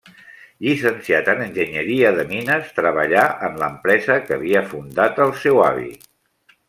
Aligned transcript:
Llicenciat 0.67 1.27
en 1.33 1.43
enginyeria 1.47 2.13
de 2.19 2.25
mines, 2.31 2.71
treballà 2.79 3.25
en 3.49 3.61
l'empresa 3.65 4.17
que 4.25 4.37
havia 4.39 4.65
fundat 4.73 5.23
el 5.27 5.35
seu 5.45 5.63
avi. 5.69 5.91